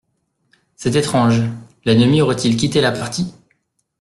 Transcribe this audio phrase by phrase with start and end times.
[0.77, 1.43] C'est étrange,
[1.85, 3.35] l'ennemi aurait-il quitté la partie?.